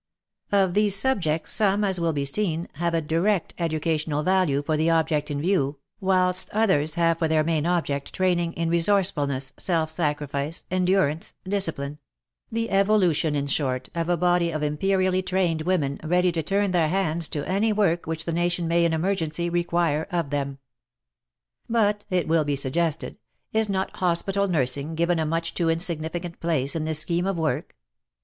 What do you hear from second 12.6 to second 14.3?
evolution, in short, of a